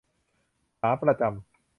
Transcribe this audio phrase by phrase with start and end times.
[0.79, 1.41] ขาประจำ